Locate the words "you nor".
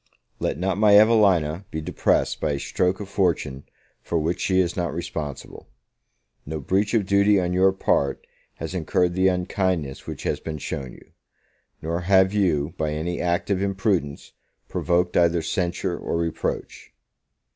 10.93-11.99